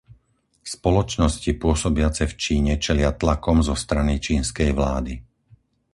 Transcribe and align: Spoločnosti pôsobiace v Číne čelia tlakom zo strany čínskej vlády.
Spoločnosti 0.75 1.51
pôsobiace 1.63 2.23
v 2.25 2.33
Číne 2.43 2.73
čelia 2.83 3.11
tlakom 3.21 3.57
zo 3.69 3.75
strany 3.83 4.13
čínskej 4.27 4.69
vlády. 4.79 5.13